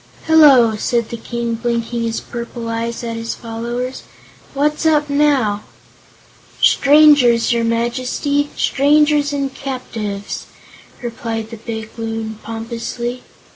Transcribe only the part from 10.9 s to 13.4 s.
replied the big Loon, pompously.